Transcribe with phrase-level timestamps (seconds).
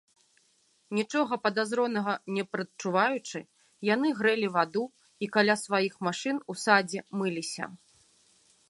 [0.99, 3.39] Нічога падазронага не прадчуваючы,
[3.93, 4.83] яны грэлі ваду
[5.27, 7.65] і каля сваіх машын у садзе мыліся.